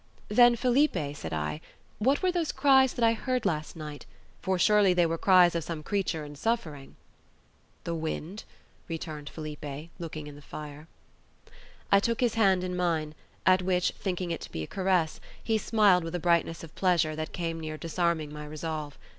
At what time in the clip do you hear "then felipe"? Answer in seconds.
0.29-1.15